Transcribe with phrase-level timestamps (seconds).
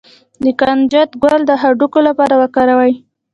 [0.43, 2.93] د کنجد ګل د هډوکو لپاره وکاروئ